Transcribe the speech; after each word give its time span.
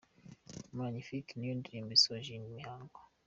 Magnificat 0.77 1.31
niyo 1.35 1.53
ndirimbo 1.55 1.91
isoje 1.97 2.29
iyi 2.33 2.49
mihango. 2.55 2.97